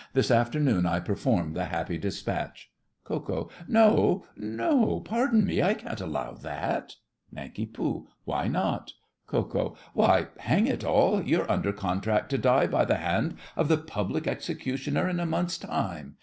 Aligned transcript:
This 0.13 0.31
afternoon 0.31 0.87
I 0.87 0.99
perform 0.99 1.53
the 1.53 1.65
Happy 1.65 1.99
Despatch. 1.99 2.71
KO. 3.03 3.51
No, 3.67 4.25
no—pardon 4.35 5.45
me—I 5.45 5.75
can't 5.75 6.01
allow 6.01 6.31
that. 6.33 6.95
NANK. 7.31 7.77
Why 8.25 8.47
not? 8.47 8.93
KO. 9.27 9.77
Why, 9.93 10.29
hang 10.39 10.65
it 10.65 10.83
all, 10.83 11.21
you're 11.21 11.51
under 11.51 11.71
contract 11.71 12.31
to 12.31 12.39
die 12.39 12.65
by 12.65 12.83
the 12.83 12.97
hand 12.97 13.35
of 13.55 13.67
the 13.67 13.77
Public 13.77 14.25
Executioner 14.25 15.07
in 15.07 15.19
a 15.19 15.25
month's 15.27 15.59
time! 15.59 16.15